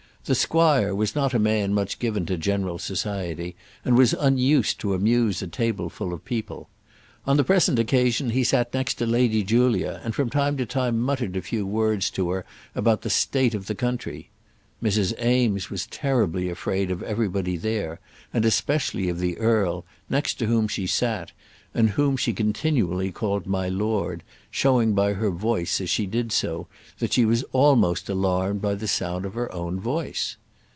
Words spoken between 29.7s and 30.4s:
voice.